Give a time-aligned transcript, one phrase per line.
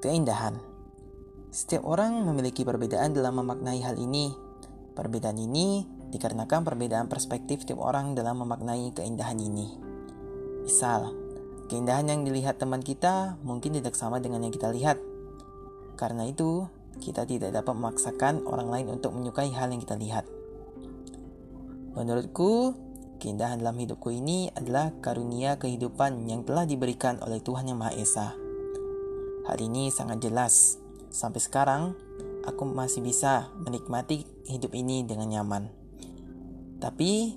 [0.00, 0.56] Keindahan.
[1.52, 4.32] Setiap orang memiliki perbedaan dalam memaknai hal ini.
[4.96, 9.76] Perbedaan ini dikarenakan perbedaan perspektif tiap orang dalam memaknai keindahan ini.
[10.64, 11.12] Misal,
[11.68, 14.96] keindahan yang dilihat teman kita mungkin tidak sama dengan yang kita lihat.
[16.00, 16.64] Karena itu,
[17.04, 20.24] kita tidak dapat memaksakan orang lain untuk menyukai hal yang kita lihat.
[21.92, 22.72] Menurutku,
[23.20, 28.28] keindahan dalam hidupku ini adalah karunia kehidupan yang telah diberikan oleh Tuhan Yang Maha Esa.
[29.50, 30.78] Hal ini sangat jelas.
[31.10, 31.98] Sampai sekarang,
[32.46, 35.66] aku masih bisa menikmati hidup ini dengan nyaman.
[36.78, 37.34] Tapi,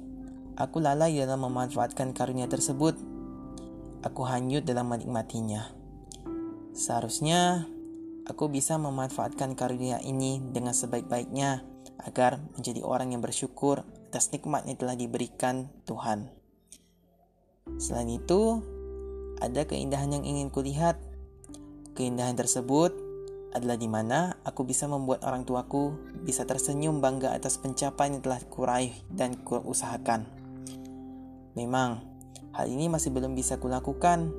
[0.54, 2.94] aku lalai dalam memanfaatkan karunia tersebut.
[4.06, 5.74] Aku hanyut dalam menikmatinya.
[6.78, 7.66] Seharusnya,
[8.30, 11.66] aku bisa memanfaatkan karunia ini dengan sebaik-baiknya
[11.98, 16.30] agar menjadi orang yang bersyukur atas nikmat yang telah diberikan Tuhan.
[17.82, 18.62] Selain itu,
[19.42, 21.02] ada keindahan yang ingin kulihat
[21.94, 22.90] Keindahan tersebut
[23.54, 25.94] adalah di mana aku bisa membuat orang tuaku
[26.26, 30.26] bisa tersenyum bangga atas pencapaian yang telah kuraih dan kuusahakan.
[31.54, 32.02] Memang,
[32.58, 34.34] hal ini masih belum bisa kulakukan,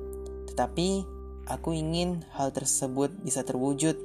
[0.51, 1.07] tetapi
[1.47, 3.95] aku ingin hal tersebut bisa terwujud.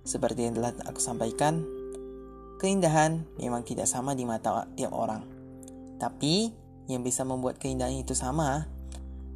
[0.00, 1.60] Seperti yang telah aku sampaikan,
[2.56, 5.28] keindahan memang tidak sama di mata tiap orang.
[6.00, 6.56] Tapi,
[6.88, 8.64] yang bisa membuat keindahan itu sama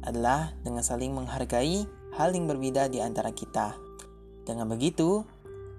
[0.01, 3.79] adalah dengan saling menghargai hal yang berbeda di antara kita.
[4.43, 5.23] Dengan begitu,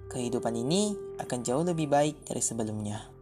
[0.09, 3.20] kehidupan ini akan jauh lebih baik dari sebelumnya.